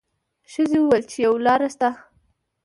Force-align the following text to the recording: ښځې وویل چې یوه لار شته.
ښځې 0.51 0.77
وویل 0.81 1.03
چې 1.11 1.17
یوه 1.25 1.39
لار 1.45 1.61
شته. 1.73 1.89